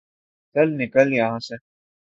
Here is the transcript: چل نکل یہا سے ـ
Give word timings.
چل 0.55 0.67
نکل 0.79 1.07
یہا 1.13 1.37
سے 1.47 1.55
ـ 1.59 1.61